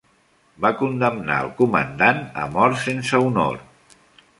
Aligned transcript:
Va 0.65 0.71
condemnar 0.79 1.37
el 1.47 1.53
comandant 1.61 2.25
a 2.45 2.49
mort 2.59 2.85
sense 2.89 3.23
honor. 3.31 3.67